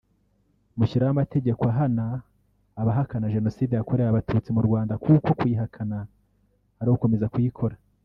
[0.77, 2.05] mushyiraho amategeko ahana
[2.81, 5.97] abahakana Jenoside yakorewe Abatutsi mu Rwanda kuko kuyihakana
[6.79, 7.75] ari ugukomeza kuyikora